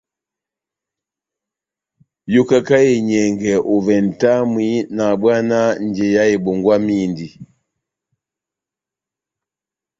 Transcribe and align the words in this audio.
Yokaka 2.33 2.77
enyɛngɛ 2.93 3.53
ovɛ 3.73 3.95
nʼtamwi 4.07 4.67
nahabwana 4.95 5.57
njeya 5.85 6.23
ebongwamindi. 6.35 7.27